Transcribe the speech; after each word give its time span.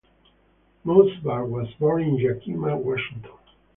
Mosebar 0.83 1.45
was 1.47 1.67
born 1.79 2.01
in 2.01 2.15
Yakima, 2.17 2.75
Washington. 2.75 3.33